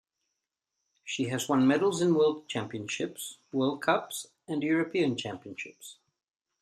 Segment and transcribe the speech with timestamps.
[1.03, 5.97] She has won medals in World Championships, World Cups and European Championships.